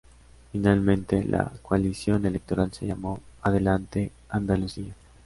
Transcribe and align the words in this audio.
Finalmente 0.51 1.23
la 1.23 1.51
coalición 1.61 2.25
electoral 2.25 2.73
se 2.73 2.87
llamó 2.87 3.19
Adelante 3.43 4.11
Andalucía. 4.29 4.95